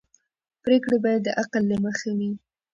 [0.63, 2.31] پرېکړې باید د عقل له مخې وي